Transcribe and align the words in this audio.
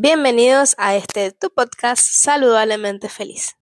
Bienvenidos 0.00 0.76
a 0.78 0.94
este 0.94 1.32
tu 1.32 1.50
podcast 1.50 2.00
Saludablemente 2.00 3.08
Feliz. 3.08 3.56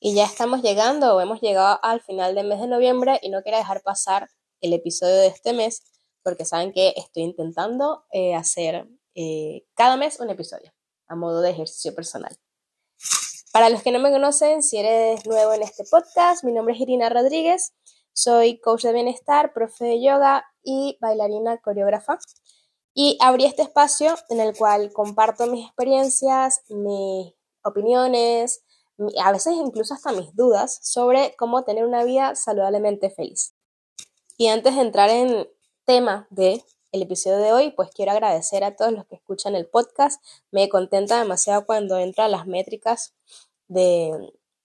Y 0.00 0.14
ya 0.14 0.26
estamos 0.26 0.60
llegando 0.60 1.16
o 1.16 1.20
hemos 1.22 1.40
llegado 1.40 1.78
al 1.82 2.02
final 2.02 2.34
del 2.34 2.46
mes 2.46 2.60
de 2.60 2.66
noviembre 2.66 3.18
y 3.22 3.30
no 3.30 3.40
quiero 3.40 3.56
dejar 3.56 3.80
pasar 3.80 4.28
el 4.60 4.74
episodio 4.74 5.14
de 5.14 5.28
este 5.28 5.54
mes 5.54 5.82
porque 6.22 6.44
saben 6.44 6.74
que 6.74 6.92
estoy 6.94 7.22
intentando 7.22 8.04
eh, 8.12 8.34
hacer 8.34 8.86
eh, 9.14 9.64
cada 9.72 9.96
mes 9.96 10.20
un 10.20 10.28
episodio 10.28 10.74
a 11.08 11.16
modo 11.16 11.40
de 11.40 11.52
ejercicio 11.52 11.94
personal. 11.94 12.36
Para 13.54 13.70
los 13.70 13.84
que 13.84 13.92
no 13.92 14.00
me 14.00 14.10
conocen, 14.10 14.64
si 14.64 14.78
eres 14.78 15.24
nuevo 15.26 15.52
en 15.52 15.62
este 15.62 15.84
podcast, 15.84 16.42
mi 16.42 16.50
nombre 16.50 16.74
es 16.74 16.80
Irina 16.80 17.08
Rodríguez, 17.08 17.72
soy 18.12 18.58
coach 18.58 18.82
de 18.82 18.92
bienestar, 18.92 19.52
profe 19.52 19.84
de 19.84 20.02
yoga 20.02 20.44
y 20.64 20.98
bailarina 21.00 21.58
coreógrafa. 21.58 22.18
Y 22.94 23.16
abrí 23.20 23.44
este 23.44 23.62
espacio 23.62 24.16
en 24.28 24.40
el 24.40 24.56
cual 24.56 24.92
comparto 24.92 25.46
mis 25.46 25.66
experiencias, 25.66 26.62
mis 26.68 27.32
opiniones, 27.62 28.64
a 29.22 29.30
veces 29.30 29.52
incluso 29.54 29.94
hasta 29.94 30.10
mis 30.10 30.34
dudas 30.34 30.80
sobre 30.82 31.36
cómo 31.36 31.62
tener 31.62 31.84
una 31.84 32.02
vida 32.02 32.34
saludablemente 32.34 33.08
feliz. 33.10 33.54
Y 34.36 34.48
antes 34.48 34.74
de 34.74 34.80
entrar 34.80 35.10
en 35.10 35.48
tema 35.84 36.26
de 36.30 36.60
el 36.94 37.02
episodio 37.02 37.38
de 37.38 37.52
hoy, 37.52 37.70
pues 37.72 37.90
quiero 37.90 38.12
agradecer 38.12 38.62
a 38.62 38.76
todos 38.76 38.92
los 38.92 39.04
que 39.06 39.16
escuchan 39.16 39.56
el 39.56 39.66
podcast. 39.66 40.24
Me 40.52 40.68
contenta 40.68 41.18
demasiado 41.18 41.66
cuando 41.66 41.98
entran 41.98 42.30
las 42.30 42.46
métricas 42.46 43.14
de 43.66 44.12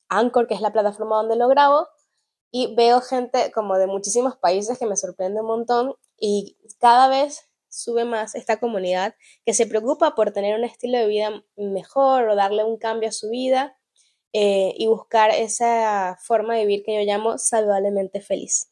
Anchor, 0.10 0.48
que 0.48 0.54
es 0.54 0.62
la 0.62 0.72
plataforma 0.72 1.16
donde 1.18 1.36
lo 1.36 1.48
grabo, 1.48 1.88
y 2.52 2.76
veo 2.76 3.02
gente 3.02 3.52
como 3.52 3.80
de 3.80 3.88
muchísimos 3.88 4.38
países 4.38 4.78
que 4.78 4.86
me 4.86 4.96
sorprende 4.96 5.42
un 5.42 5.48
montón 5.48 5.96
y 6.20 6.56
cada 6.80 7.08
vez 7.08 7.50
sube 7.68 8.06
más 8.06 8.36
esta 8.36 8.60
comunidad 8.60 9.16
que 9.44 9.56
se 9.56 9.66
preocupa 9.66 10.14
por 10.14 10.32
tener 10.32 10.56
un 10.56 10.66
estilo 10.66 11.00
de 11.00 11.08
vida 11.08 11.44
mejor 11.56 12.30
o 12.30 12.36
darle 12.36 12.64
un 12.64 12.78
cambio 12.78 13.10
a 13.10 13.12
su 13.12 13.30
vida 13.32 13.76
eh, 14.34 14.76
y 14.78 14.86
buscar 14.86 15.32
esa 15.32 16.18
forma 16.22 16.56
de 16.56 16.62
vivir 16.68 16.84
que 16.84 16.94
yo 16.94 17.02
llamo 17.12 17.40
saludablemente 17.40 18.22
feliz. 18.22 18.70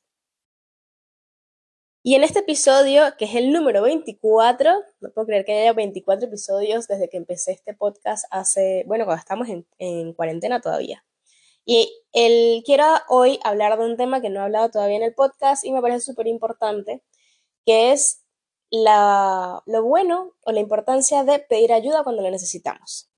Y 2.08 2.16
en 2.16 2.23
este 2.23 2.39
episodio, 2.39 3.03
que 3.17 3.25
es 3.25 3.36
el 3.36 3.52
número 3.52 3.81
24, 3.81 4.72
no 5.02 5.11
puedo 5.11 5.27
creer 5.27 5.44
que 5.44 5.52
haya 5.52 5.73
24 5.73 6.30
episodios 6.30 6.88
desde 6.88 7.09
que 7.09 7.17
empecé 7.17 7.52
este 7.52 7.73
podcast 7.73 8.23
hace, 8.31 8.86
bueno, 8.88 9.03
cuando 9.03 9.19
estamos 9.19 9.50
en, 9.77 10.13
cuarentena 10.13 10.61
todavía. 10.61 11.03
Y 11.66 11.94
el, 12.13 12.63
quiero 12.63 12.85
hoy 13.09 13.41
hablar 13.44 13.78
de 13.78 13.83
un 13.83 13.97
tema 13.97 14.22
que 14.22 14.30
no 14.30 14.39
he 14.39 14.44
hablado 14.44 14.72
todavía 14.72 14.95
en 14.95 15.03
el 15.03 15.16
podcast 15.16 15.66
y 15.66 15.73
me 15.73 15.81
parece 15.81 16.00
súper 16.00 16.28
importante, 16.28 17.03
que 17.66 17.91
es 17.91 18.23
la, 18.69 19.61
lo 19.66 19.83
bueno 19.83 20.33
o 20.45 20.53
la 20.53 20.61
importancia 20.61 21.25
de 21.25 21.39
pedir 21.39 21.73
ayuda 21.73 22.05
cuando 22.05 22.22
lo 22.22 22.31
necesitamos. 22.31 23.09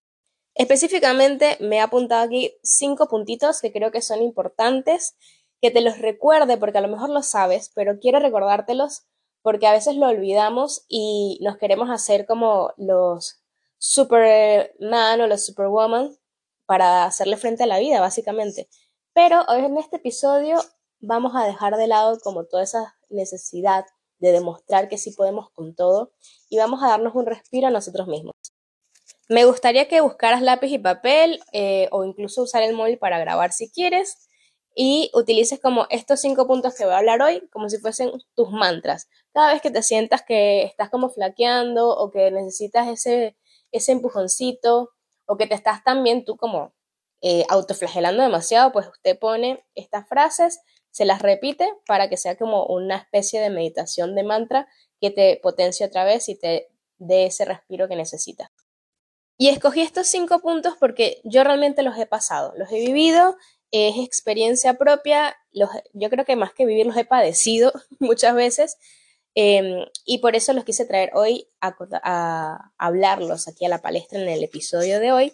Específicamente 0.56 1.58
me 1.60 1.76
he 1.76 1.80
apuntado 1.80 2.24
aquí 2.24 2.56
cinco 2.64 3.08
puntitos 3.08 3.62
que 3.62 3.72
creo 3.72 3.92
que 3.92 4.02
son 4.02 4.24
importantes 4.24 5.16
que 5.62 5.72
te 5.72 5.82
los 5.82 6.00
recuerde, 6.00 6.58
porque 6.58 6.78
a 6.78 6.82
lo 6.82 6.88
mejor 6.88 7.10
lo 7.10 7.22
sabes, 7.22 7.72
pero 7.74 8.00
quiero 8.00 8.20
recordártelos 8.20 9.04
porque 9.42 9.68
a 9.68 9.72
veces 9.72 9.96
lo 9.96 10.08
olvidamos 10.08 10.86
y 10.88 11.40
nos 11.42 11.58
queremos 11.58 11.90
hacer 11.90 12.26
como 12.26 12.74
los 12.78 13.42
Superman 13.78 15.22
o 15.22 15.28
los 15.28 15.46
Superwoman 15.46 16.18
para 16.66 17.06
hacerle 17.06 17.38
frente 17.38 17.64
a 17.64 17.68
la 17.68 17.80
vida, 17.80 18.02
básicamente. 18.02 18.68
Pero 19.14 19.44
hoy 19.48 19.66
en 19.66 19.78
este 19.78 19.98
episodio 19.98 20.60
vamos 21.00 21.34
a 21.36 21.46
dejar 21.46 21.78
de 21.78 21.88
lado 21.88 22.20
como 22.22 22.46
toda 22.46 22.64
esa 22.64 22.96
necesidad 23.10 23.86
de 24.20 24.32
demostrar 24.32 24.90
que 24.90 24.98
sí 24.98 25.12
podemos 25.12 25.50
con 25.52 25.74
todo 25.74 26.12
y 26.50 26.58
vamos 26.58 26.84
a 26.84 26.90
darnos 26.90 27.16
un 27.16 27.26
respiro 27.26 27.68
a 27.68 27.72
nosotros 27.72 28.08
mismos. 28.08 28.36
Me 29.30 29.46
gustaría 29.46 29.88
que 29.88 30.02
buscaras 30.02 30.42
lápiz 30.42 30.72
y 30.72 30.80
papel 30.80 31.40
eh, 31.54 31.88
o 31.92 32.04
incluso 32.04 32.44
usar 32.44 32.64
el 32.64 32.76
móvil 32.76 32.98
para 32.98 33.20
grabar 33.20 33.54
si 33.54 33.72
quieres 33.72 34.29
y 34.76 35.12
utilices 35.14 35.60
como 35.60 35.88
estos 35.90 36.22
cinco 36.22 36.48
puntos 36.48 36.76
que 36.76 36.86
voy 36.86 36.94
a 36.94 37.00
hablar 37.00 37.22
hoy 37.22 37.48
como 37.52 37.70
si 37.70 37.78
fuesen 37.78 38.12
tus 38.36 38.52
mantras. 38.52 39.10
Cada 39.34 39.54
vez 39.54 39.62
que 39.62 39.72
te 39.72 39.84
sientas 39.84 40.24
que 40.24 40.64
estás 40.64 40.90
como 40.90 41.10
flaqueando 41.10 41.90
o 41.90 42.12
que 42.12 42.32
necesitas 42.32 42.88
ese, 42.88 43.36
ese 43.72 43.92
empujoncito 43.92 44.92
o 45.26 45.38
que 45.38 45.48
te 45.48 45.56
estás 45.56 45.84
también 45.84 46.26
tú 46.26 46.38
como 46.38 46.74
eh, 47.22 47.46
autoflagelando 47.50 48.24
demasiado, 48.24 48.72
pues 48.72 48.88
usted 48.88 49.20
pone 49.20 49.66
estas 49.76 50.08
frases, 50.08 50.62
se 50.92 51.06
las 51.06 51.22
repite 51.22 51.70
para 51.86 52.10
que 52.10 52.18
sea 52.18 52.38
como 52.38 52.66
una 52.66 52.96
especie 52.96 53.42
de 53.42 53.50
meditación 53.50 54.16
de 54.16 54.24
mantra 54.24 54.68
que 55.02 55.12
te 55.12 55.40
potencie 55.44 55.86
otra 55.86 56.06
vez 56.06 56.30
y 56.30 56.36
te 56.40 56.70
dé 56.98 57.26
ese 57.26 57.46
respiro 57.46 57.88
que 57.88 57.96
necesitas. 57.96 58.50
Y 59.38 59.50
escogí 59.50 59.82
estos 59.82 60.08
cinco 60.08 60.40
puntos 60.40 60.76
porque 60.80 61.22
yo 61.24 61.44
realmente 61.44 61.84
los 61.84 61.98
he 61.98 62.06
pasado, 62.06 62.54
los 62.58 62.72
he 62.72 62.76
vivido 62.76 63.38
es 63.72 63.98
experiencia 63.98 64.76
propia, 64.76 65.36
los, 65.52 65.70
yo 65.94 66.10
creo 66.10 66.26
que 66.26 66.36
más 66.36 66.54
que 66.54 66.66
vivir 66.66 66.86
los 66.86 66.98
he 66.98 67.06
padecido 67.06 67.72
muchas 68.00 68.36
veces 68.36 68.78
em, 69.36 69.86
y 70.06 70.20
por 70.20 70.36
eso 70.36 70.54
los 70.54 70.64
quise 70.64 70.86
traer 70.86 71.12
hoy 71.14 71.48
a, 71.62 72.72
hablarlos 72.78 73.48
aquí 73.48 73.66
a 73.66 73.70
la 73.70 73.82
palestra 73.82 74.20
en 74.20 74.30
el 74.30 74.44
episodio 74.44 75.00
de 75.00 75.12
hoy 75.12 75.34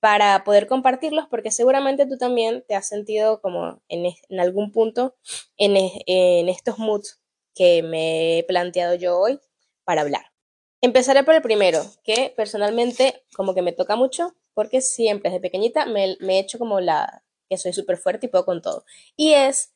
para 0.00 0.44
poder 0.44 0.66
compartirlos 0.66 1.26
porque 1.30 1.50
seguramente 1.50 2.06
tú 2.06 2.18
también 2.18 2.62
te 2.68 2.74
has 2.74 2.86
sentido 2.86 3.40
como 3.40 3.82
en, 3.88 4.06
en 4.28 4.40
algún 4.40 4.70
punto 4.70 5.16
en, 5.56 5.76
en 6.06 6.48
estos 6.48 6.78
moods 6.78 7.20
que 7.54 7.82
me 7.82 8.38
he 8.38 8.44
planteado 8.44 8.94
yo 8.94 9.18
hoy 9.18 9.40
para 9.84 10.02
hablar. 10.02 10.34
Empezaré 10.80 11.24
por 11.24 11.34
el 11.34 11.40
primero, 11.40 11.82
que 12.02 12.34
personalmente 12.36 13.24
como 13.34 13.54
que 13.54 13.62
me 13.62 13.72
toca 13.72 13.96
mucho 13.96 14.34
porque 14.52 14.82
siempre 14.82 15.30
desde 15.30 15.40
pequeñita 15.40 15.86
me, 15.86 16.16
me 16.20 16.36
he 16.36 16.40
hecho 16.40 16.58
como 16.58 16.80
la, 16.80 17.23
que 17.48 17.58
soy 17.58 17.72
súper 17.72 17.96
fuerte 17.96 18.26
y 18.26 18.28
puedo 18.28 18.44
con 18.44 18.62
todo. 18.62 18.84
Y 19.16 19.32
es 19.32 19.74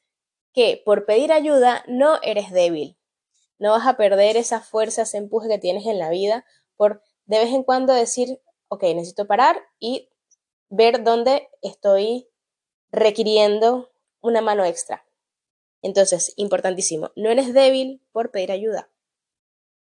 que 0.52 0.82
por 0.84 1.06
pedir 1.06 1.32
ayuda 1.32 1.84
no 1.88 2.20
eres 2.22 2.50
débil. 2.50 2.96
No 3.58 3.72
vas 3.72 3.86
a 3.86 3.96
perder 3.96 4.36
esa 4.36 4.60
fuerza, 4.60 5.02
ese 5.02 5.18
empuje 5.18 5.48
que 5.48 5.58
tienes 5.58 5.86
en 5.86 5.98
la 5.98 6.10
vida 6.10 6.44
por 6.76 7.02
de 7.26 7.38
vez 7.38 7.52
en 7.52 7.62
cuando 7.62 7.92
decir, 7.92 8.40
ok, 8.68 8.82
necesito 8.82 9.26
parar 9.26 9.62
y 9.78 10.08
ver 10.70 11.02
dónde 11.04 11.48
estoy 11.62 12.28
requiriendo 12.90 13.90
una 14.20 14.40
mano 14.40 14.64
extra. 14.64 15.04
Entonces, 15.82 16.32
importantísimo, 16.36 17.12
no 17.16 17.30
eres 17.30 17.52
débil 17.52 18.02
por 18.12 18.30
pedir 18.30 18.50
ayuda. 18.50 18.90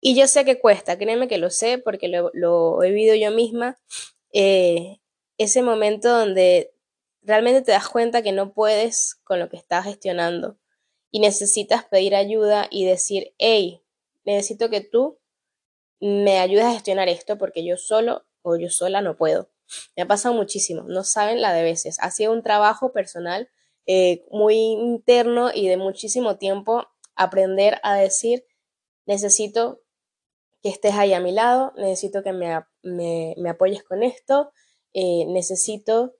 Y 0.01 0.15
yo 0.15 0.27
sé 0.27 0.45
que 0.45 0.59
cuesta, 0.59 0.97
créeme 0.97 1.27
que 1.27 1.37
lo 1.37 1.49
sé 1.49 1.77
porque 1.77 2.07
lo, 2.07 2.83
he 2.83 2.91
vivido 2.91 3.15
yo 3.15 3.31
misma. 3.31 3.77
Eh, 4.33 4.99
ese 5.37 5.61
momento 5.61 6.09
donde 6.09 6.74
realmente 7.25 7.61
te 7.61 7.71
das 7.71 7.89
cuenta 7.89 8.21
que 8.21 8.31
no 8.31 8.53
puedes 8.53 9.15
con 9.23 9.39
lo 9.39 9.49
que 9.49 9.57
estás 9.57 9.85
gestionando 9.85 10.57
y 11.11 11.19
necesitas 11.19 11.85
pedir 11.85 12.15
ayuda 12.15 12.67
y 12.69 12.85
decir, 12.85 13.33
hey, 13.37 13.81
necesito 14.23 14.69
que 14.69 14.81
tú 14.81 15.19
me 15.99 16.39
ayudes 16.39 16.65
a 16.65 16.73
gestionar 16.73 17.09
esto 17.09 17.37
porque 17.37 17.65
yo 17.65 17.77
solo 17.77 18.25
o 18.41 18.57
yo 18.57 18.69
sola 18.69 19.01
no 19.01 19.17
puedo. 19.17 19.49
Me 19.95 20.03
ha 20.03 20.07
pasado 20.07 20.35
muchísimo, 20.35 20.83
no 20.83 21.03
saben 21.03 21.41
la 21.41 21.53
de 21.53 21.63
veces. 21.63 21.97
Ha 21.99 22.11
sido 22.11 22.31
un 22.31 22.43
trabajo 22.43 22.91
personal 22.91 23.49
eh, 23.87 24.25
muy 24.31 24.55
interno 24.55 25.51
y 25.53 25.67
de 25.67 25.77
muchísimo 25.77 26.37
tiempo 26.37 26.87
aprender 27.15 27.79
a 27.83 27.95
decir, 27.95 28.45
necesito 29.05 29.81
que 30.61 30.69
estés 30.69 30.95
ahí 30.95 31.13
a 31.13 31.19
mi 31.19 31.31
lado, 31.31 31.73
necesito 31.77 32.23
que 32.23 32.33
me, 32.33 32.59
me, 32.83 33.49
apoyes 33.49 33.83
con 33.83 34.03
esto, 34.03 34.51
eh, 34.93 35.25
necesito 35.27 36.15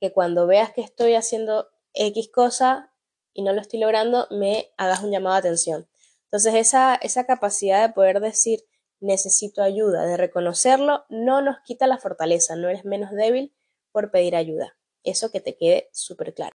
que 0.00 0.12
cuando 0.12 0.46
veas 0.46 0.72
que 0.72 0.80
estoy 0.80 1.14
haciendo 1.14 1.68
X 1.94 2.30
cosa 2.32 2.92
y 3.32 3.42
no 3.42 3.52
lo 3.52 3.60
estoy 3.60 3.80
logrando, 3.80 4.26
me 4.30 4.72
hagas 4.76 5.02
un 5.02 5.10
llamado 5.10 5.34
de 5.34 5.40
atención. 5.40 5.88
Entonces, 6.24 6.54
esa, 6.54 6.94
esa 6.94 7.26
capacidad 7.26 7.86
de 7.86 7.92
poder 7.92 8.20
decir 8.20 8.64
necesito 9.00 9.62
ayuda, 9.62 10.04
de 10.04 10.16
reconocerlo, 10.16 11.04
no 11.08 11.40
nos 11.40 11.60
quita 11.64 11.86
la 11.86 11.98
fortaleza, 11.98 12.56
no 12.56 12.68
eres 12.68 12.84
menos 12.84 13.10
débil 13.12 13.54
por 13.92 14.10
pedir 14.10 14.36
ayuda. 14.36 14.76
Eso 15.04 15.30
que 15.30 15.40
te 15.40 15.56
quede 15.56 15.88
súper 15.92 16.34
claro. 16.34 16.54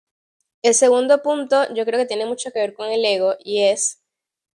El 0.63 0.75
segundo 0.75 1.23
punto 1.23 1.73
yo 1.75 1.85
creo 1.85 1.99
que 1.99 2.07
tiene 2.07 2.27
mucho 2.27 2.51
que 2.51 2.61
ver 2.61 2.75
con 2.75 2.91
el 2.91 3.05
ego 3.05 3.37
y 3.39 3.63
es 3.63 4.03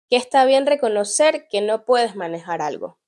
que 0.09 0.17
está 0.17 0.45
bien 0.45 0.65
reconocer 0.65 1.47
que 1.50 1.62
no 1.62 1.85
puedes 1.85 2.15
manejar 2.15 2.62
algo. 2.62 3.00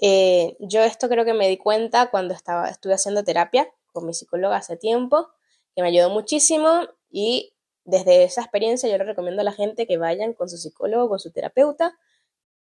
Eh, 0.00 0.56
yo 0.60 0.82
esto 0.82 1.08
creo 1.08 1.24
que 1.24 1.34
me 1.34 1.48
di 1.48 1.56
cuenta 1.56 2.10
cuando 2.10 2.34
estaba, 2.34 2.68
estuve 2.68 2.94
haciendo 2.94 3.24
terapia 3.24 3.72
con 3.92 4.06
mi 4.06 4.14
psicóloga 4.14 4.56
hace 4.56 4.76
tiempo, 4.76 5.28
que 5.74 5.82
me 5.82 5.88
ayudó 5.88 6.10
muchísimo 6.10 6.88
y 7.10 7.54
desde 7.84 8.24
esa 8.24 8.42
experiencia 8.42 8.88
yo 8.88 8.98
le 8.98 9.04
recomiendo 9.04 9.40
a 9.40 9.44
la 9.44 9.52
gente 9.52 9.86
que 9.86 9.96
vayan 9.96 10.34
con 10.34 10.48
su 10.48 10.58
psicólogo, 10.58 11.08
con 11.08 11.18
su 11.18 11.32
terapeuta 11.32 11.98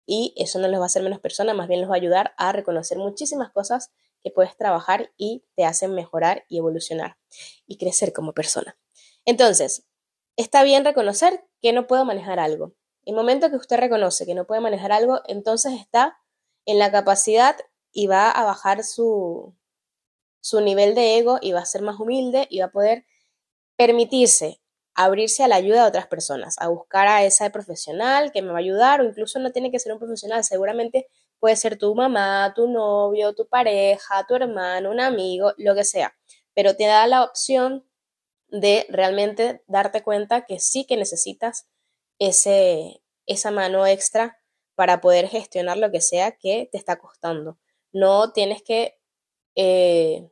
y 0.05 0.33
eso 0.35 0.59
no 0.59 0.67
les 0.67 0.79
va 0.79 0.83
a 0.83 0.87
hacer 0.87 1.03
menos 1.03 1.19
personas, 1.19 1.55
más 1.55 1.67
bien 1.67 1.81
les 1.81 1.89
va 1.89 1.93
a 1.93 1.97
ayudar 1.97 2.33
a 2.37 2.51
reconocer 2.51 2.97
muchísimas 2.97 3.51
cosas 3.51 3.91
que 4.23 4.31
puedes 4.31 4.57
trabajar 4.57 5.11
y 5.17 5.43
te 5.55 5.65
hacen 5.65 5.93
mejorar 5.93 6.43
y 6.49 6.57
evolucionar 6.57 7.17
y 7.67 7.77
crecer 7.77 8.13
como 8.13 8.33
persona. 8.33 8.77
Entonces, 9.25 9.85
está 10.37 10.63
bien 10.63 10.85
reconocer 10.85 11.45
que 11.61 11.73
no 11.73 11.87
puedo 11.87 12.05
manejar 12.05 12.39
algo. 12.39 12.73
El 13.03 13.15
momento 13.15 13.49
que 13.49 13.57
usted 13.57 13.77
reconoce 13.77 14.25
que 14.25 14.35
no 14.35 14.45
puede 14.45 14.61
manejar 14.61 14.91
algo, 14.91 15.21
entonces 15.27 15.73
está 15.73 16.17
en 16.65 16.79
la 16.79 16.91
capacidad 16.91 17.55
y 17.91 18.07
va 18.07 18.31
a 18.31 18.43
bajar 18.43 18.83
su, 18.83 19.55
su 20.41 20.61
nivel 20.61 20.95
de 20.95 21.17
ego 21.17 21.39
y 21.41 21.53
va 21.53 21.61
a 21.61 21.65
ser 21.65 21.81
más 21.81 21.99
humilde 21.99 22.47
y 22.49 22.59
va 22.59 22.65
a 22.65 22.71
poder 22.71 23.05
permitirse 23.77 24.61
abrirse 24.93 25.43
a 25.43 25.47
la 25.47 25.55
ayuda 25.55 25.83
de 25.83 25.89
otras 25.89 26.07
personas, 26.07 26.55
a 26.59 26.67
buscar 26.67 27.07
a 27.07 27.23
esa 27.23 27.49
profesional 27.49 28.31
que 28.31 28.41
me 28.41 28.49
va 28.49 28.55
a 28.55 28.59
ayudar 28.59 29.01
o 29.01 29.05
incluso 29.05 29.39
no 29.39 29.51
tiene 29.51 29.71
que 29.71 29.79
ser 29.79 29.93
un 29.93 29.99
profesional, 29.99 30.43
seguramente 30.43 31.07
puede 31.39 31.55
ser 31.55 31.77
tu 31.77 31.95
mamá, 31.95 32.53
tu 32.55 32.67
novio, 32.67 33.33
tu 33.33 33.47
pareja, 33.47 34.25
tu 34.27 34.35
hermano, 34.35 34.91
un 34.91 34.99
amigo, 34.99 35.53
lo 35.57 35.75
que 35.75 35.83
sea, 35.83 36.15
pero 36.53 36.75
te 36.75 36.85
da 36.85 37.07
la 37.07 37.23
opción 37.23 37.87
de 38.49 38.85
realmente 38.89 39.63
darte 39.67 40.03
cuenta 40.03 40.45
que 40.45 40.59
sí 40.59 40.85
que 40.85 40.97
necesitas 40.97 41.67
ese, 42.19 43.01
esa 43.25 43.49
mano 43.49 43.87
extra 43.87 44.37
para 44.75 45.01
poder 45.01 45.27
gestionar 45.29 45.77
lo 45.77 45.89
que 45.91 46.01
sea 46.01 46.33
que 46.33 46.67
te 46.71 46.77
está 46.77 46.99
costando. 46.99 47.57
No 47.93 48.33
tienes 48.33 48.61
que 48.61 49.00
eh, 49.55 50.29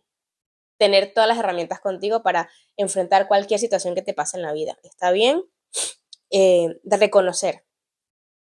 tener 0.78 1.14
todas 1.14 1.28
las 1.28 1.38
herramientas 1.38 1.80
contigo 1.80 2.24
para 2.24 2.50
enfrentar 2.78 3.28
cualquier 3.28 3.60
situación 3.60 3.96
que 3.96 4.02
te 4.02 4.14
pase 4.14 4.38
en 4.38 4.44
la 4.44 4.54
vida. 4.54 4.78
Está 4.84 5.12
bien 5.12 5.44
eh, 6.32 6.80
de 6.84 6.98
reconocer 6.98 7.66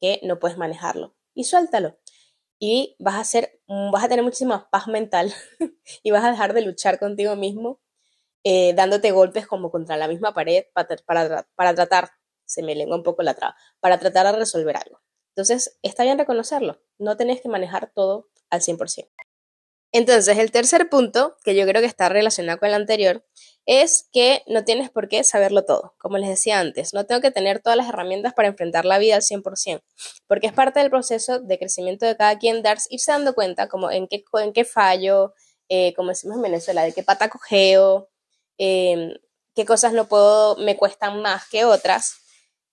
que 0.00 0.20
no 0.23 0.38
puedes 0.38 0.59
manejarlo 0.59 1.17
y 1.35 1.44
suéltalo. 1.44 1.99
Y 2.61 2.97
vas 2.99 3.15
a, 3.15 3.20
hacer, 3.20 3.61
vas 3.69 4.05
a 4.05 4.09
tener 4.09 4.25
muchísima 4.25 4.69
paz 4.70 4.88
mental 4.88 5.32
y 6.03 6.11
vas 6.11 6.25
a 6.25 6.31
dejar 6.31 6.55
de 6.55 6.62
luchar 6.62 6.99
contigo 6.99 7.37
mismo 7.37 7.81
eh, 8.44 8.73
dándote 8.75 9.11
golpes 9.11 9.47
como 9.47 9.71
contra 9.71 9.97
la 9.97 10.09
misma 10.09 10.32
pared 10.32 10.64
para, 10.73 10.97
para, 11.05 11.49
para 11.55 11.75
tratar, 11.75 12.11
se 12.44 12.62
me 12.62 12.75
lengua 12.75 12.97
un 12.97 13.03
poco 13.03 13.23
la 13.23 13.35
traba, 13.35 13.56
para 13.81 13.99
tratar 13.99 14.26
de 14.32 14.38
resolver 14.38 14.76
algo. 14.76 15.00
Entonces, 15.35 15.79
está 15.82 16.05
bien 16.05 16.19
reconocerlo, 16.19 16.81
no 16.99 17.17
tenés 17.17 17.41
que 17.41 17.49
manejar 17.49 17.93
todo 17.94 18.29
al 18.50 18.61
100%. 18.61 19.09
Entonces, 19.93 20.37
el 20.37 20.50
tercer 20.50 20.88
punto, 20.90 21.37
que 21.44 21.55
yo 21.55 21.67
creo 21.67 21.81
que 21.81 21.87
está 21.87 22.08
relacionado 22.08 22.58
con 22.58 22.69
el 22.69 22.75
anterior, 22.75 23.25
es 23.64 24.08
que 24.12 24.43
no 24.46 24.64
tienes 24.64 24.90
por 24.90 25.08
qué 25.08 25.25
saberlo 25.25 25.64
todo. 25.64 25.94
Como 25.99 26.17
les 26.19 26.29
decía 26.29 26.58
antes, 26.58 26.94
no 26.94 27.05
tengo 27.06 27.20
que 27.20 27.31
tener 27.31 27.61
todas 27.61 27.76
las 27.76 27.88
herramientas 27.88 28.32
para 28.35 28.49
enfrentar 28.49 28.85
la 28.87 28.99
vida 28.99 29.17
al 29.17 29.23
100%, 29.23 29.82
porque 30.26 30.46
es 30.46 30.52
parte 30.52 30.81
del 30.81 30.90
proceso 30.90 31.38
de 31.40 31.58
crecimiento 31.58 32.06
de 32.06 32.17
cada 32.17 32.38
quien 32.38 32.62
dar, 32.62 32.79
irse 32.88 33.12
dando 33.12 33.35
cuenta 33.35 33.69
como 33.69 33.90
en 33.90 34.08
qué, 34.08 34.25
en 34.43 34.52
qué 34.55 34.64
fallo, 34.64 35.35
eh, 35.69 35.93
como 35.94 36.11
decimos 36.11 36.37
en 36.37 36.43
Venezuela, 36.43 36.82
de 36.82 36.93
qué 36.93 37.02
pata 37.02 37.29
cogeo, 37.29 38.08
em, 38.56 39.12
qué 39.55 39.67
cosas 39.67 39.93
no 39.93 40.08
puedo, 40.08 40.56
me 40.56 40.76
cuestan 40.76 41.20
más 41.20 41.49
que 41.49 41.64
otras. 41.64 42.14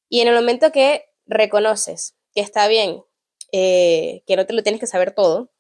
Y 0.10 0.22
en 0.22 0.30
el 0.30 0.36
momento 0.36 0.72
que 0.72 1.06
reconoces 1.26 2.16
que 2.34 2.42
está 2.42 2.68
bien, 2.68 3.04
eh, 3.52 4.24
que 4.28 4.36
no 4.38 4.46
te 4.46 4.54
lo 4.54 4.64
tienes 4.64 4.80
que 4.80 4.88
saber 4.88 5.12
todo, 5.14 5.52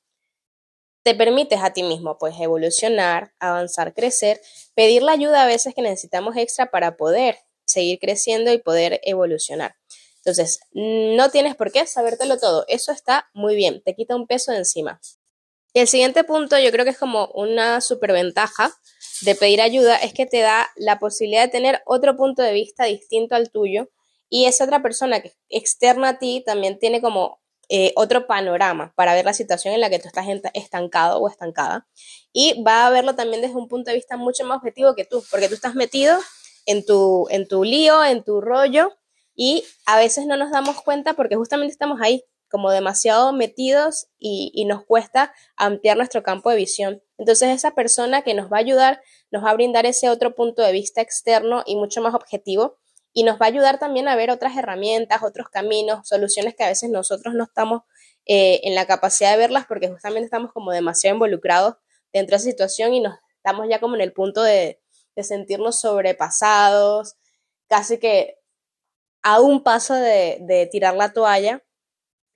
te 1.05 1.13
permites 1.13 1.59
a 1.61 1.71
ti 1.71 1.83
mismo 1.83 2.17
pues 2.17 2.33
evolucionar, 2.39 3.31
avanzar, 3.39 3.93
crecer, 3.93 4.41
pedir 4.73 5.03
la 5.03 5.11
ayuda 5.11 5.43
a 5.43 5.45
veces 5.45 5.75
que 5.75 5.83
necesitamos 5.83 6.35
extra 6.35 6.71
para 6.71 6.97
poder 6.97 7.37
seguir 7.63 7.99
creciendo 7.99 8.51
y 8.51 8.57
poder 8.57 8.99
evolucionar. 9.03 9.75
Entonces, 10.17 10.61
no 10.73 11.29
tienes 11.29 11.55
por 11.55 11.71
qué 11.71 11.85
sabértelo 11.85 12.39
todo, 12.39 12.65
eso 12.67 12.91
está 12.91 13.29
muy 13.35 13.55
bien, 13.55 13.83
te 13.83 13.93
quita 13.93 14.15
un 14.15 14.25
peso 14.25 14.51
de 14.51 14.57
encima. 14.57 14.99
El 15.75 15.87
siguiente 15.87 16.23
punto, 16.23 16.57
yo 16.57 16.71
creo 16.71 16.85
que 16.85 16.91
es 16.91 16.97
como 16.97 17.27
una 17.35 17.81
superventaja 17.81 18.73
de 19.21 19.35
pedir 19.35 19.61
ayuda, 19.61 19.97
es 19.97 20.11
que 20.11 20.25
te 20.25 20.39
da 20.39 20.71
la 20.75 20.97
posibilidad 20.97 21.43
de 21.43 21.51
tener 21.51 21.83
otro 21.85 22.17
punto 22.17 22.41
de 22.41 22.53
vista 22.53 22.85
distinto 22.85 23.35
al 23.35 23.51
tuyo 23.51 23.91
y 24.27 24.45
esa 24.45 24.63
otra 24.63 24.81
persona 24.81 25.21
que 25.21 25.33
externa 25.49 26.09
a 26.09 26.17
ti 26.17 26.41
también 26.43 26.79
tiene 26.79 26.99
como 26.99 27.44
eh, 27.69 27.93
otro 27.95 28.27
panorama 28.27 28.93
para 28.95 29.13
ver 29.13 29.25
la 29.25 29.33
situación 29.33 29.73
en 29.73 29.81
la 29.81 29.89
que 29.89 29.99
tú 29.99 30.07
estás 30.07 30.25
estancado 30.53 31.19
o 31.19 31.29
estancada. 31.29 31.87
Y 32.31 32.61
va 32.63 32.87
a 32.87 32.89
verlo 32.89 33.15
también 33.15 33.41
desde 33.41 33.55
un 33.55 33.67
punto 33.67 33.91
de 33.91 33.95
vista 33.95 34.17
mucho 34.17 34.45
más 34.45 34.57
objetivo 34.57 34.95
que 34.95 35.05
tú, 35.05 35.23
porque 35.31 35.47
tú 35.47 35.55
estás 35.55 35.75
metido 35.75 36.17
en 36.65 36.85
tu, 36.85 37.27
en 37.29 37.47
tu 37.47 37.63
lío, 37.63 38.03
en 38.03 38.23
tu 38.23 38.41
rollo, 38.41 38.97
y 39.35 39.63
a 39.85 39.97
veces 39.97 40.25
no 40.25 40.37
nos 40.37 40.51
damos 40.51 40.81
cuenta 40.81 41.13
porque 41.13 41.35
justamente 41.35 41.71
estamos 41.71 41.99
ahí, 42.01 42.23
como 42.49 42.71
demasiado 42.71 43.33
metidos 43.33 44.07
y, 44.17 44.51
y 44.53 44.65
nos 44.65 44.85
cuesta 44.85 45.33
ampliar 45.57 45.97
nuestro 45.97 46.23
campo 46.23 46.49
de 46.49 46.55
visión. 46.55 47.03
Entonces 47.17 47.49
esa 47.49 47.71
persona 47.71 48.21
que 48.21 48.33
nos 48.33 48.51
va 48.51 48.57
a 48.57 48.61
ayudar 48.61 49.01
nos 49.31 49.43
va 49.43 49.49
a 49.49 49.55
brindar 49.55 49.85
ese 49.85 50.09
otro 50.09 50.35
punto 50.35 50.61
de 50.61 50.71
vista 50.71 51.01
externo 51.01 51.63
y 51.65 51.75
mucho 51.75 52.01
más 52.01 52.13
objetivo 52.13 52.77
y 53.17 53.23
nos 53.23 53.39
va 53.41 53.45
a 53.45 53.49
ayudar 53.49 53.79
también 53.79 54.09
a 54.09 54.15
ver 54.17 54.29
otras 54.29 54.57
herramientas, 54.57 55.23
otros 55.23 55.47
caminos, 55.47 56.05
soluciones 56.05 56.53
que 56.53 56.65
a 56.65 56.67
veces 56.67 56.89
nosotros 56.89 57.33
no 57.33 57.45
estamos 57.45 57.83
eh, 58.25 58.59
en 58.63 58.75
la 58.75 58.85
capacidad 58.85 59.31
de 59.31 59.37
verlas 59.37 59.65
porque 59.67 59.87
justamente 59.87 60.25
estamos 60.25 60.51
como 60.51 60.73
demasiado 60.73 61.15
involucrados 61.15 61.75
dentro 62.11 62.33
de 62.33 62.37
esa 62.37 62.49
situación 62.49 62.93
y 62.93 62.99
nos 62.99 63.17
estamos 63.37 63.67
ya 63.69 63.79
como 63.79 63.95
en 63.95 64.01
el 64.01 64.11
punto 64.11 64.43
de, 64.43 64.81
sentirnos 65.15 65.79
sobrepasados, 65.79 67.15
casi 67.69 67.99
que 67.99 68.37
a 69.23 69.39
un 69.39 69.63
paso 69.63 69.93
de, 69.93 70.67
tirar 70.69 70.93
la 70.95 71.13
toalla. 71.13 71.63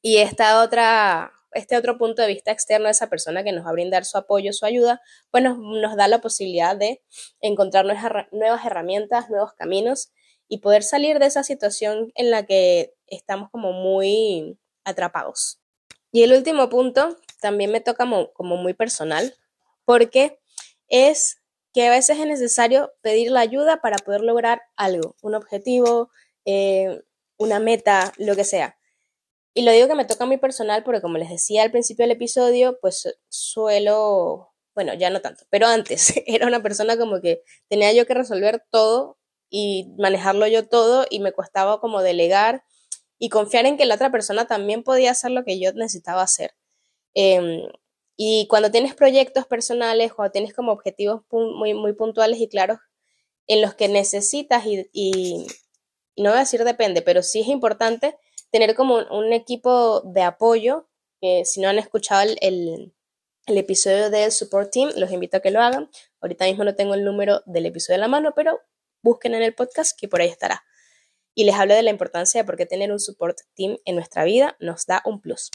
Y 0.02 0.20
esta 0.20 0.64
otra, 0.64 1.34
este 1.52 1.76
otro 1.76 1.98
punto 1.98 2.22
de 2.22 2.30
vista 2.30 2.52
externo 2.54 2.86
de 2.86 2.92
esa 2.92 3.10
persona 3.10 3.44
que 3.44 3.52
nos 3.52 3.66
va 3.66 3.72
a 3.72 3.74
brindar 3.74 4.06
su 4.06 4.18
apoyo, 4.18 4.54
su 4.54 4.66
ayuda, 4.66 5.02
pues 5.30 5.44
nos, 5.44 5.58
nos 5.58 5.98
da 5.98 6.08
la 6.08 6.22
posibilidad 6.22 6.78
de 6.78 7.04
encontrar 7.42 7.86
nuevas 8.32 8.66
herramientas, 8.66 9.30
nuevos 9.30 9.52
caminos 9.56 10.14
y 10.50 10.58
poder 10.58 10.84
salir 10.84 11.20
de 11.20 11.28
esa 11.28 11.44
situación 11.44 12.12
en 12.16 12.32
la 12.32 12.46
que 12.46 12.96
estamos 13.08 13.50
como 13.52 13.72
muy 13.72 14.58
atrapados. 14.84 15.62
Y 16.12 16.24
el 16.24 16.34
último 16.34 16.70
punto 16.70 17.16
también 17.40 17.72
me 17.72 17.80
toca 17.80 18.06
como, 18.34 18.58
muy 18.58 18.74
personal, 18.74 19.36
porque 19.86 20.40
es 20.88 21.38
que 21.72 21.88
a 21.88 21.92
veces 21.92 22.18
es 22.18 22.26
necesario 22.26 22.92
pedir 23.02 23.30
la 23.32 23.42
ayuda 23.42 23.80
para 23.80 23.98
poder 23.98 24.22
lograr 24.22 24.64
algo, 24.76 25.16
un 25.22 25.36
objetivo, 25.36 26.10
eh, 26.46 27.00
una 27.38 27.60
meta, 27.60 28.12
lo 28.18 28.36
que 28.36 28.44
sea. 28.44 28.76
Y 29.54 29.62
lo 29.62 29.72
digo 29.72 29.88
que 29.88 29.96
me 29.96 30.06
toca 30.06 30.26
muy 30.26 30.38
personal 30.38 30.84
porque 30.84 31.02
como 31.02 31.20
les 31.20 31.30
decía 31.30 31.62
al 31.62 31.72
principio 31.72 32.04
del 32.04 32.12
episodio, 32.12 32.80
pues 32.82 33.08
suelo, 33.30 34.52
bueno, 34.74 34.96
ya 34.96 35.12
no 35.12 35.22
tanto, 35.22 35.46
pero 35.52 35.68
antes 35.68 36.14
era 36.26 36.48
una 36.48 36.64
persona 36.64 36.98
como 36.98 37.22
que 37.22 37.44
tenía 37.68 37.94
yo 37.94 38.08
que 38.08 38.16
resolver 38.16 38.66
todo 38.72 39.19
y 39.50 39.94
manejarlo 39.98 40.48
yo 40.48 40.68
todo 40.68 41.06
y 41.10 41.20
me 41.20 41.32
costaba 41.32 41.80
como 41.80 42.02
delegar 42.02 42.64
y 43.18 43.30
confiar 43.30 43.66
en 43.66 43.78
que 43.78 43.86
la 43.86 43.96
otra 43.96 44.12
persona 44.12 44.48
también 44.48 44.84
podía 44.84 45.12
hacer 45.12 45.32
lo 45.32 45.44
que 45.44 45.60
yo 45.60 45.74
necesitaba 45.74 46.22
hacer. 46.22 46.56
Em, 47.14 47.64
y 48.16 48.48
cuando 48.48 48.72
tienes 48.72 48.96
proyectos 48.96 49.46
personales, 49.46 50.14
cuando 50.14 50.32
tienes 50.32 50.54
como 50.54 50.72
objetivos 50.72 51.24
muy, 51.32 51.74
muy 51.74 51.94
puntuales 51.94 52.40
y 52.40 52.48
claros 52.48 52.80
en 53.48 53.62
los 53.62 53.76
que 53.76 53.88
necesitas 53.88 54.64
y, 54.66 55.48
no 56.16 56.30
voy 56.30 56.38
a 56.38 56.42
decir 56.42 56.64
depende, 56.66 57.02
pero 57.02 57.24
sí 57.24 57.42
es 57.42 57.48
importante 57.48 58.18
tener 58.52 58.76
como 58.76 58.96
un, 59.12 59.32
equipo 59.32 60.02
de 60.02 60.24
apoyo, 60.24 60.90
que 61.22 61.46
si 61.46 61.62
no 61.62 61.70
han 61.70 61.80
escuchado 61.80 62.24
el, 62.24 62.38
el, 62.42 62.94
el 63.46 63.58
episodio 63.58 64.10
del 64.10 64.32
Support 64.32 64.72
Team, 64.72 64.92
los 64.98 65.12
invito 65.12 65.38
a 65.38 65.40
que 65.40 65.52
lo 65.52 65.62
hagan. 65.62 65.90
Ahorita 66.22 66.46
mismo 66.46 66.64
no 66.64 66.76
tengo 66.76 66.94
el 66.94 67.06
número 67.06 67.42
del 67.46 67.68
episodio 67.68 67.96
en 67.96 68.02
la 68.02 68.08
mano, 68.08 68.34
pero 68.36 68.60
busquen 69.02 69.34
en 69.36 69.44
el 69.44 69.56
podcast 69.56 69.98
que 69.98 70.08
por 70.08 70.22
ahí 70.22 70.28
estará. 70.28 70.64
Y 71.36 71.44
les 71.46 71.56
hablo 71.56 71.74
de 71.74 71.84
la 71.84 71.90
importancia 71.90 72.42
de 72.42 72.46
por 72.46 72.58
qué 72.58 72.66
tener 72.66 72.92
un 72.92 73.00
support 73.00 73.38
team 73.56 73.78
en 73.86 73.96
nuestra 73.96 74.24
vida 74.24 74.58
nos 74.60 74.86
da 74.86 75.02
un 75.06 75.22
plus. 75.22 75.52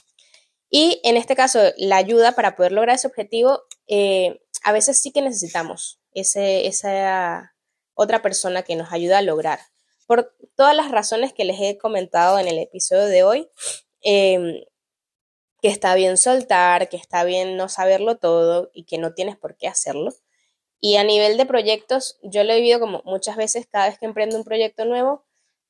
Y 0.70 1.00
en 1.04 1.16
este 1.16 1.36
caso, 1.36 1.60
la 1.76 1.96
ayuda 1.96 2.32
para 2.32 2.56
poder 2.56 2.72
lograr 2.72 2.96
ese 2.96 3.06
objetivo, 3.06 3.62
eh, 3.86 4.40
a 4.62 4.72
veces 4.72 5.00
sí 5.00 5.12
que 5.12 5.22
necesitamos 5.22 6.00
ese, 6.12 6.66
esa 6.66 7.54
otra 7.94 8.22
persona 8.22 8.62
que 8.62 8.76
nos 8.76 8.92
ayuda 8.92 9.18
a 9.18 9.22
lograr. 9.22 9.60
Por 10.06 10.34
todas 10.56 10.74
las 10.74 10.90
razones 10.90 11.32
que 11.32 11.44
les 11.44 11.60
he 11.60 11.78
comentado 11.78 12.38
en 12.38 12.48
el 12.48 12.58
episodio 12.58 13.06
de 13.06 13.22
hoy, 13.22 13.48
em, 14.02 14.64
que 15.62 15.68
está 15.68 15.94
bien 15.94 16.18
soltar, 16.18 16.88
que 16.88 16.96
está 16.96 17.24
bien 17.24 17.56
no 17.56 17.68
saberlo 17.68 18.18
todo 18.18 18.70
y 18.74 18.84
que 18.84 18.98
no 18.98 19.14
tienes 19.14 19.36
por 19.36 19.56
qué 19.56 19.68
hacerlo. 19.68 20.12
Y 20.81 20.97
a 20.97 21.04
nivel 21.04 21.37
de 21.37 21.47
proyectos, 21.47 22.19
yo 22.23 22.45
lo 22.45 22.52
he 22.52 22.57
vivido 22.57 22.81
como 22.81 23.02
muchas 23.04 23.37
veces, 23.37 23.66
cada 23.71 23.88
vez 23.88 23.99
que 23.99 24.07
emprendo 24.07 24.37
un 24.37 24.45
proyecto 24.45 24.85
nuevo, 24.85 25.25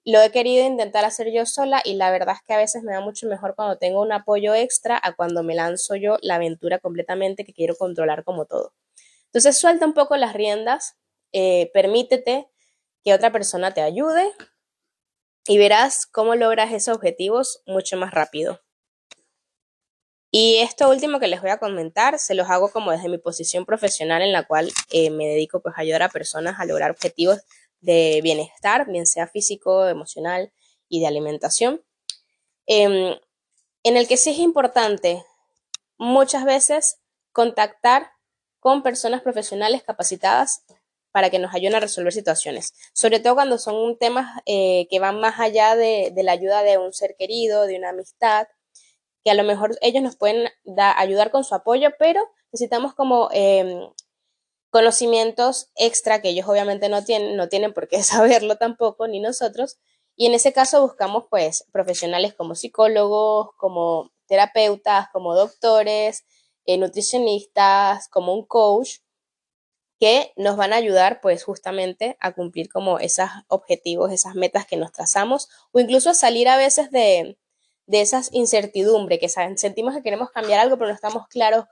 lo 0.05 0.21
he 0.21 0.31
querido 0.31 0.67
intentar 0.67 1.05
hacer 1.05 1.33
yo 1.33 1.47
sola 1.47 1.81
y 1.85 1.95
la 1.95 2.11
verdad 2.11 2.37
es 2.37 2.43
que 2.47 2.55
a 2.55 2.59
veces 2.59 2.83
me 2.83 2.93
da 2.93 3.01
mucho 3.01 3.27
mejor 3.27 3.55
cuando 3.55 3.79
tengo 3.79 4.03
un 4.03 4.13
apoyo 4.13 4.55
extra 4.55 5.01
a 5.03 5.15
cuando 5.15 5.43
me 5.43 5.55
lanzo 5.55 5.97
yo 5.97 6.19
la 6.21 6.35
aventura 6.35 6.79
completamente 6.79 7.45
que 7.45 7.55
quiero 7.55 7.75
controlar 7.77 8.23
como 8.25 8.45
todo. 8.45 8.75
Entonces 9.27 9.57
suelta 9.59 9.87
un 9.87 9.95
poco 9.95 10.17
las 10.17 10.35
riendas, 10.35 10.97
eh, 11.33 11.71
permítete 11.73 12.49
que 13.03 13.15
otra 13.15 13.33
persona 13.33 13.73
te 13.73 13.83
ayude 13.83 14.31
y 15.47 15.59
verás 15.59 16.07
cómo 16.07 16.35
logras 16.35 16.73
esos 16.73 16.97
objetivos 16.97 17.63
mucho 17.67 17.97
más 17.97 18.13
rápido. 18.13 18.64
Y 20.37 20.57
esto 20.57 20.91
último 20.91 21.21
que 21.21 21.29
les 21.29 21.41
voy 21.41 21.51
a 21.51 21.59
comentar, 21.59 22.19
se 22.19 22.35
los 22.35 22.51
hago 22.51 22.69
como 22.73 22.91
desde 22.91 23.09
mi 23.09 23.19
posición 23.19 23.65
profesional 23.65 24.21
en 24.21 24.33
la 24.33 24.43
cual 24.43 24.69
eh, 24.91 25.11
me 25.11 25.29
dedico 25.29 25.63
pues 25.63 25.77
a 25.79 25.83
ayudar 25.83 26.03
a 26.03 26.09
personas 26.09 26.59
a 26.59 26.65
lograr 26.65 26.91
objetivos 26.91 27.39
de 27.81 28.19
bienestar, 28.21 28.91
bien 28.91 29.07
sea 29.07 29.29
físico, 29.29 29.87
emocional 29.87 30.53
y 30.89 30.99
de 31.01 31.07
alimentación, 31.07 31.85
em, 32.67 33.17
en 33.85 33.97
el 33.97 34.09
que 34.09 34.17
sí 34.17 34.31
es 34.31 34.39
importante 34.39 35.25
muchas 35.99 36.45
veces 36.45 36.99
contactar 37.31 38.11
con 38.59 38.83
personas 38.83 39.23
profesionales 39.23 39.85
capacitadas 39.85 40.65
para 41.13 41.31
que 41.31 41.39
nos 41.39 41.55
ayuden 41.55 41.77
a 41.77 41.81
resolver 41.81 42.13
situaciones, 42.13 42.75
sobre 42.93 43.21
todo 43.21 43.37
cuando 43.37 43.57
son 43.57 43.97
temas 43.99 44.43
eh, 44.47 44.89
que 44.91 44.99
van 44.99 45.21
más 45.21 45.39
allá 45.39 45.77
de, 45.77 46.13
la 46.25 46.33
ayuda 46.33 46.65
de 46.65 46.77
un 46.77 46.93
ser 46.93 47.15
querido, 47.17 47.69
de 47.69 47.79
una 47.79 47.91
amistad, 47.91 48.49
que 49.25 49.31
a 49.31 49.35
lo 49.35 49.43
mejor 49.43 49.77
ellos 49.81 50.03
nos 50.03 50.17
pueden 50.17 50.49
ayudar 50.77 51.31
con 51.31 51.45
su 51.45 51.55
apoyo, 51.55 51.91
pero 51.99 52.23
necesitamos 52.53 52.95
como 52.95 53.31
em, 53.33 53.89
conocimientos 54.71 55.71
extra 55.77 56.21
que 56.21 56.29
ellos 56.29 56.47
obviamente 56.47 56.89
no 56.91 57.05
tienen, 57.05 57.37
no 57.37 57.49
tienen 57.49 57.73
por 57.73 57.89
qué 57.89 58.03
saberlo 58.03 58.57
tampoco, 58.57 59.09
ni 59.09 59.21
nosotros. 59.21 59.79
Y 60.17 60.27
en 60.27 60.35
ese 60.35 60.53
caso 60.53 60.83
buscamos 60.83 61.25
pues 61.31 61.67
profesionales 61.73 62.35
como 62.35 62.55
psicólogos, 62.55 63.49
como 63.57 64.13
terapeutas, 64.27 65.09
como 65.13 65.35
doctores, 65.35 66.25
eh, 66.67 66.77
nutricionistas, 66.79 68.09
como 68.09 68.35
un 68.35 68.45
coach, 68.47 68.99
que 69.99 70.33
nos 70.37 70.57
van 70.57 70.73
a 70.73 70.77
ayudar 70.77 71.21
pues 71.21 71.45
justamente 71.45 72.17
a 72.21 72.33
cumplir 72.33 72.69
como 72.69 72.99
esos 72.99 73.31
objetivos, 73.49 74.13
esas 74.13 74.35
metas 74.35 74.67
que 74.67 74.77
nos 74.77 74.93
trazamos 74.93 75.49
o 75.73 75.81
incluso 75.81 76.11
a 76.11 76.15
salir 76.15 76.49
a 76.49 76.57
veces 76.57 76.91
de, 76.91 77.39
de 77.87 78.01
esas 78.01 78.31
incertidumbres 78.33 79.19
que 79.19 79.29
sentimos 79.29 79.95
que 79.95 80.03
queremos 80.03 80.31
cambiar 80.31 80.61
algo 80.61 80.77
pero 80.77 80.89
no 80.89 80.95
estamos 80.95 81.29
claros 81.29 81.67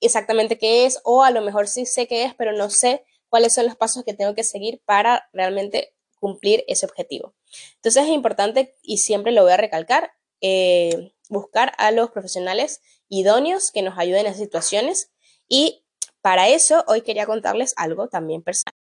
exactamente 0.00 0.58
qué 0.58 0.86
es 0.86 1.00
o 1.04 1.22
a 1.22 1.30
lo 1.30 1.42
mejor 1.42 1.68
sí 1.68 1.86
sé 1.86 2.06
qué 2.06 2.24
es 2.24 2.34
pero 2.34 2.52
no 2.52 2.70
sé 2.70 3.04
cuáles 3.28 3.54
son 3.54 3.66
los 3.66 3.76
pasos 3.76 4.04
que 4.04 4.14
tengo 4.14 4.34
que 4.34 4.44
seguir 4.44 4.82
para 4.84 5.28
realmente 5.32 5.94
cumplir 6.20 6.64
ese 6.68 6.86
objetivo. 6.86 7.34
Entonces 7.76 8.04
es 8.04 8.10
importante 8.10 8.76
y 8.82 8.98
siempre 8.98 9.32
lo 9.32 9.42
voy 9.42 9.52
a 9.52 9.56
recalcar, 9.56 10.12
eh, 10.40 11.12
buscar 11.28 11.72
a 11.78 11.90
los 11.90 12.10
profesionales 12.10 12.80
idóneos 13.08 13.72
que 13.72 13.82
nos 13.82 13.98
ayuden 13.98 14.26
en 14.26 14.34
situaciones 14.34 15.10
y 15.48 15.82
para 16.20 16.48
eso 16.48 16.84
hoy 16.86 17.00
quería 17.00 17.26
contarles 17.26 17.74
algo 17.76 18.08
también 18.08 18.42
personal. 18.42 18.74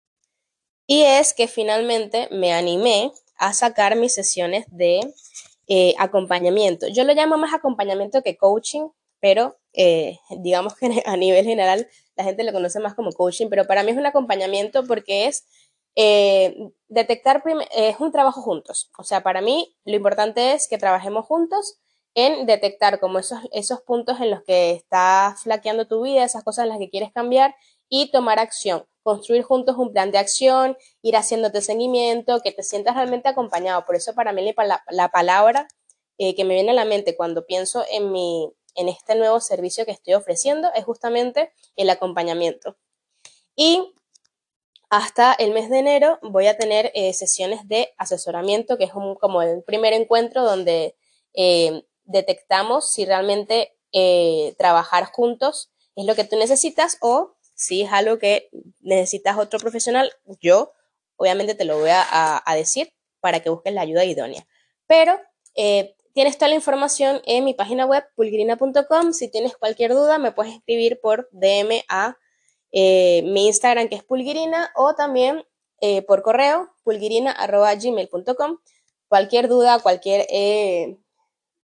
Y 0.85 1.03
es 1.03 1.33
que 1.33 1.47
finalmente 1.47 2.27
me 2.29 2.53
animé 2.53 3.11
a 3.37 3.53
sacar 3.53 3.95
mis 3.95 4.13
sesiones 4.13 4.65
de 4.69 4.99
eh, 5.73 5.95
acompañamiento. 5.97 6.89
Yo 6.89 7.05
lo 7.05 7.13
llamo 7.13 7.37
más 7.37 7.53
acompañamiento 7.53 8.21
que 8.23 8.35
coaching, 8.35 8.89
pero 9.21 9.57
eh, 9.71 10.19
digamos 10.41 10.75
que 10.75 10.89
a 11.05 11.15
nivel 11.15 11.45
general 11.45 11.87
la 12.17 12.25
gente 12.25 12.43
lo 12.43 12.51
conoce 12.51 12.81
más 12.81 12.93
como 12.93 13.13
coaching, 13.13 13.47
pero 13.49 13.65
para 13.65 13.81
mí 13.81 13.91
es 13.91 13.97
un 13.97 14.05
acompañamiento 14.05 14.85
porque 14.85 15.27
es 15.27 15.45
eh, 15.95 16.57
detectar, 16.89 17.41
es 17.73 17.97
un 18.01 18.11
trabajo 18.11 18.41
juntos. 18.41 18.91
O 18.97 19.05
sea, 19.05 19.23
para 19.23 19.39
mí 19.39 19.73
lo 19.85 19.95
importante 19.95 20.51
es 20.51 20.67
que 20.67 20.77
trabajemos 20.77 21.25
juntos 21.25 21.79
en 22.15 22.45
detectar 22.45 22.99
como 22.99 23.19
esos, 23.19 23.39
esos 23.53 23.79
puntos 23.81 24.19
en 24.19 24.29
los 24.29 24.43
que 24.43 24.71
está 24.71 25.37
flaqueando 25.41 25.87
tu 25.87 26.01
vida, 26.03 26.25
esas 26.25 26.43
cosas 26.43 26.63
en 26.63 26.69
las 26.69 26.79
que 26.79 26.89
quieres 26.89 27.13
cambiar 27.13 27.55
y 27.91 28.09
tomar 28.09 28.39
acción, 28.39 28.85
construir 29.03 29.43
juntos 29.43 29.75
un 29.77 29.91
plan 29.91 30.11
de 30.11 30.17
acción, 30.17 30.77
ir 31.01 31.17
haciéndote 31.17 31.61
seguimiento, 31.61 32.39
que 32.39 32.53
te 32.53 32.63
sientas 32.63 32.95
realmente 32.95 33.27
acompañado. 33.27 33.85
Por 33.85 33.95
eso 33.95 34.15
para 34.15 34.31
mí 34.31 34.53
la, 34.57 34.81
la 34.89 35.09
palabra 35.09 35.67
eh, 36.17 36.33
que 36.33 36.45
me 36.45 36.53
viene 36.53 36.71
a 36.71 36.73
la 36.73 36.85
mente 36.85 37.17
cuando 37.17 37.45
pienso 37.45 37.83
en, 37.91 38.13
mi, 38.13 38.49
en 38.75 38.87
este 38.87 39.15
nuevo 39.15 39.41
servicio 39.41 39.85
que 39.85 39.91
estoy 39.91 40.13
ofreciendo 40.13 40.69
es 40.73 40.85
justamente 40.85 41.51
el 41.75 41.89
acompañamiento. 41.89 42.77
Y 43.57 43.93
hasta 44.89 45.33
el 45.33 45.51
mes 45.51 45.69
de 45.69 45.79
enero 45.79 46.17
voy 46.21 46.47
a 46.47 46.57
tener 46.57 46.93
eh, 46.95 47.11
sesiones 47.11 47.67
de 47.67 47.93
asesoramiento, 47.97 48.77
que 48.77 48.85
es 48.85 48.91
como 49.19 49.41
el 49.41 49.63
primer 49.63 49.91
encuentro 49.91 50.45
donde 50.45 50.95
eh, 51.33 51.83
detectamos 52.05 52.89
si 52.89 53.05
realmente 53.05 53.75
trabajar 54.57 55.11
juntos 55.11 55.69
es 55.95 56.05
lo 56.05 56.15
que 56.15 56.23
tú 56.23 56.37
necesitas 56.37 56.97
o 57.01 57.35
si 57.61 57.83
es 57.83 57.91
algo 57.91 58.17
que 58.17 58.49
necesitas 58.79 59.37
otro 59.37 59.59
profesional, 59.59 60.11
yo 60.41 60.73
obviamente 61.15 61.53
te 61.53 61.65
lo 61.65 61.79
voy 61.79 61.91
a, 61.91 62.43
decir 62.55 62.91
para 63.19 63.39
que 63.39 63.49
busques 63.49 63.73
la 63.73 63.81
ayuda 63.81 64.03
idónea. 64.03 64.47
Pero 64.87 65.19
eh, 65.55 65.95
tienes 66.13 66.37
toda 66.37 66.49
la 66.49 66.55
información 66.55 67.21
en 67.25 67.45
mi 67.45 67.53
página 67.53 67.85
web 67.85 68.03
pulgrina.com. 68.15 69.13
Si 69.13 69.29
tienes 69.29 69.55
cualquier 69.55 69.93
duda, 69.93 70.17
me 70.17 70.31
puedes 70.31 70.55
escribir 70.55 70.99
por 70.99 71.29
DM 71.31 71.83
a 71.87 72.17
eh, 72.71 73.21
mi 73.25 73.47
Instagram 73.47 73.89
que 73.89 73.95
es 73.95 74.03
pulgrina 74.03 74.71
o 74.75 74.95
también 74.95 75.45
por 76.07 76.21
correo 76.21 76.71
pulgrina.gmail.com. 76.83 78.57
Cualquier 79.07 79.47
duda, 79.47 79.79
cualquier 79.79 80.27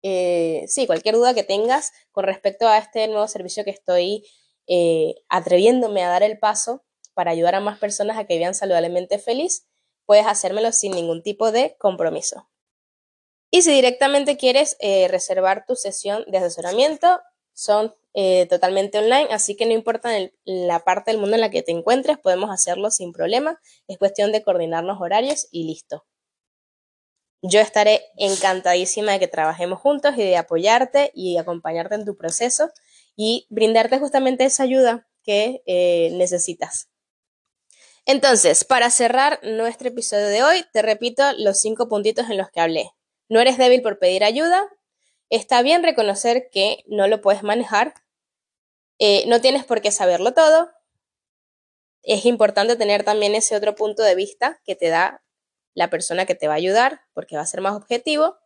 eh, 0.08 0.66
sí, 0.68 0.86
cualquier 0.86 1.16
duda 1.16 1.34
que 1.34 1.42
tengas 1.42 1.92
con 2.12 2.22
respecto 2.24 2.68
a 2.68 2.78
este 2.78 3.08
nuevo 3.08 3.26
servicio 3.26 3.64
que 3.64 3.70
estoy 3.70 4.24
eh, 4.66 5.14
atreviéndome 5.28 6.02
a 6.02 6.08
dar 6.08 6.22
el 6.22 6.38
paso 6.38 6.84
para 7.14 7.30
ayudar 7.30 7.54
a 7.54 7.60
más 7.60 7.78
personas 7.78 8.18
a 8.18 8.26
que 8.26 8.36
vivan 8.36 8.54
saludablemente 8.54 9.18
feliz, 9.18 9.66
puedes 10.04 10.26
hacérmelo 10.26 10.72
sin 10.72 10.92
ningún 10.92 11.22
tipo 11.22 11.52
de 11.52 11.76
compromiso. 11.78 12.48
Y 13.50 13.62
si 13.62 13.72
directamente 13.72 14.36
quieres 14.36 14.76
eh, 14.80 15.08
reservar 15.08 15.64
tu 15.66 15.76
sesión 15.76 16.24
de 16.28 16.38
asesoramiento, 16.38 17.20
son 17.54 17.94
totalmente 18.48 18.96
online, 18.96 19.28
así 19.30 19.56
que 19.56 19.66
no 19.66 19.72
importa 19.72 20.10
la 20.46 20.80
parte 20.84 21.10
del 21.10 21.20
mundo 21.20 21.34
en 21.34 21.42
la 21.42 21.50
que 21.50 21.62
te 21.62 21.72
encuentres, 21.72 22.16
podemos 22.16 22.50
hacerlo 22.50 22.90
sin 22.90 23.12
problema. 23.12 23.60
Es 23.88 23.98
cuestión 23.98 24.32
de 24.32 24.42
coordinarnos 24.42 24.98
horarios 25.02 25.48
y 25.50 25.64
listo. 25.64 26.06
Yo 27.48 27.60
estaré 27.60 28.02
encantadísima 28.16 29.12
de 29.12 29.20
que 29.20 29.28
trabajemos 29.28 29.78
juntos 29.78 30.14
y 30.16 30.22
de 30.22 30.36
apoyarte 30.36 31.12
y 31.14 31.36
acompañarte 31.36 31.94
en 31.94 32.04
tu 32.04 32.16
proceso 32.16 32.70
y 33.16 33.46
brindarte 33.48 33.98
justamente 33.98 34.44
esa 34.44 34.62
ayuda 34.62 35.08
que 35.24 35.62
eh, 35.66 36.10
necesitas. 36.12 36.88
Entonces, 38.04 38.64
para 38.64 38.90
cerrar 38.90 39.40
nuestro 39.42 39.88
episodio 39.88 40.28
de 40.28 40.44
hoy, 40.44 40.64
te 40.72 40.82
repito 40.82 41.24
los 41.38 41.60
cinco 41.60 41.88
puntitos 41.88 42.30
en 42.30 42.36
los 42.36 42.50
que 42.50 42.60
hablé. 42.60 42.90
No 43.28 43.40
eres 43.40 43.58
débil 43.58 43.82
por 43.82 43.98
pedir 43.98 44.22
ayuda. 44.22 44.68
Está 45.28 45.62
bien 45.62 45.82
reconocer 45.82 46.48
que 46.52 46.84
no 46.86 47.08
lo 47.08 47.20
puedes 47.20 47.42
manejar. 47.42 47.94
Eh, 49.00 49.24
no 49.26 49.40
tienes 49.40 49.64
por 49.64 49.80
qué 49.80 49.90
saberlo 49.90 50.34
todo. 50.34 50.70
Es 52.02 52.24
importante 52.24 52.76
tener 52.76 53.02
también 53.02 53.34
ese 53.34 53.56
otro 53.56 53.74
punto 53.74 54.04
de 54.04 54.14
vista 54.14 54.60
que 54.64 54.76
te 54.76 54.88
da 54.88 55.24
la 55.74 55.90
persona 55.90 56.24
que 56.24 56.36
te 56.36 56.46
va 56.46 56.54
a 56.54 56.58
ayudar, 56.58 57.00
porque 57.12 57.34
va 57.34 57.42
a 57.42 57.46
ser 57.46 57.60
más 57.60 57.74
objetivo, 57.74 58.36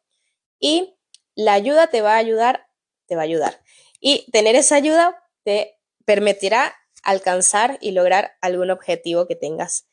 y 0.59 0.97
la 1.35 1.53
ayuda 1.53 1.89
te 1.89 2.01
va 2.01 2.15
a 2.15 2.19
ayudar, 2.19 2.67
te 3.07 3.15
va 3.15 3.23
a 3.23 3.25
ayudar. 3.25 3.61
Y 4.01 4.31
tener 4.31 4.57
esa 4.57 4.77
ayuda 4.77 5.23
te 5.45 5.79
permitirá 6.05 6.75
alcanzar 7.03 7.79
y 7.81 7.93
lograr 7.93 8.33
algún 8.41 8.71
objetivo 8.71 9.27
que 9.27 9.37
tengas 9.37 9.87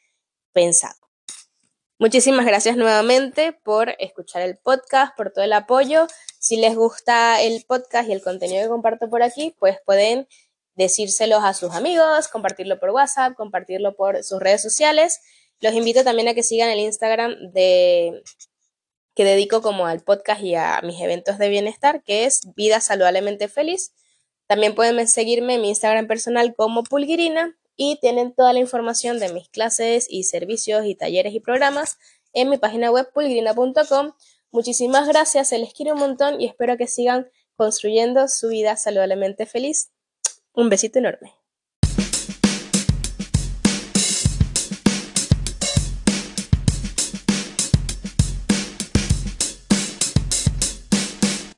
pensado. 0.54 0.96
Muchísimas 2.00 2.46
gracias 2.46 2.78
nuevamente 2.78 3.54
por 3.54 3.96
escuchar 4.00 4.42
el 4.44 4.58
podcast, 4.58 5.16
por 5.16 5.32
todo 5.32 5.44
el 5.44 5.54
apoyo. 5.54 6.08
Si 6.40 6.58
les 6.58 6.76
gusta 6.76 7.42
el 7.42 7.66
podcast 7.68 8.10
y 8.10 8.14
el 8.14 8.22
contenido 8.22 8.64
que 8.64 8.70
comparto 8.70 9.10
por 9.10 9.24
aquí, 9.24 9.56
pues 9.60 9.78
pueden 9.86 10.28
decírselos 10.76 11.44
a 11.44 11.54
sus 11.54 11.74
amigos, 11.74 12.28
compartirlo 12.28 12.80
por 12.80 12.92
WhatsApp, 12.92 13.36
compartirlo 13.36 13.96
por 13.96 14.24
sus 14.24 14.40
redes 14.40 14.62
sociales 14.62 15.22
los 15.60 15.74
invito 15.74 16.04
también 16.04 16.28
a 16.28 16.34
que 16.34 16.44
sigan 16.44 16.70
el 16.70 16.80
Instagram 16.80 17.36
de 17.52 18.24
que 19.18 19.26
dedico 19.26 19.64
como 19.64 19.88
al 19.88 20.02
podcast 20.02 20.44
y 20.44 20.54
a 20.54 20.80
mis 20.84 21.02
eventos 21.02 21.40
de 21.40 21.50
bienestar, 21.50 22.04
que 22.04 22.26
es 22.26 22.42
Vida 22.56 22.80
Saludablemente 22.80 23.48
Feliz. 23.48 23.92
También 24.46 24.76
pueden 24.76 25.08
seguirme 25.08 25.56
en 25.56 25.62
mi 25.62 25.70
Instagram 25.70 26.06
personal 26.06 26.54
como 26.56 26.84
Pulguirina 26.84 27.58
y 27.76 28.00
tienen 28.00 28.32
toda 28.32 28.54
la 28.54 28.60
información 28.60 29.18
de 29.18 29.34
mis 29.34 29.50
clases 29.50 30.06
y 30.08 30.26
servicios 30.26 30.86
y 30.86 30.94
talleres 30.94 31.34
y 31.34 31.40
programas 31.40 31.98
en 32.32 32.50
mi 32.52 32.60
página 32.60 32.92
web 32.92 33.12
pulguirina.com. 33.12 34.14
Muchísimas 34.52 35.08
gracias, 35.08 35.50
se 35.50 35.58
les 35.58 35.74
quiere 35.74 35.94
un 35.94 36.00
montón 36.00 36.40
y 36.40 36.46
espero 36.46 36.78
que 36.78 36.86
sigan 36.86 37.28
construyendo 37.56 38.28
su 38.28 38.50
vida 38.50 38.78
saludablemente 38.78 39.48
feliz. 39.48 39.90
Un 40.54 40.70
besito 40.70 41.00
enorme. 41.00 41.37